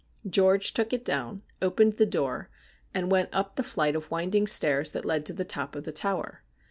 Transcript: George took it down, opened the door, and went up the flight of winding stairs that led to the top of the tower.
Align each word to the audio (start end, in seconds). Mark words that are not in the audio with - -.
George 0.27 0.73
took 0.73 0.93
it 0.93 1.05
down, 1.05 1.43
opened 1.61 1.97
the 1.97 2.07
door, 2.07 2.49
and 2.91 3.11
went 3.11 3.29
up 3.31 3.55
the 3.55 3.61
flight 3.61 3.95
of 3.95 4.09
winding 4.09 4.47
stairs 4.47 4.89
that 4.89 5.05
led 5.05 5.27
to 5.27 5.33
the 5.33 5.45
top 5.45 5.75
of 5.75 5.83
the 5.83 5.91
tower. 5.93 6.41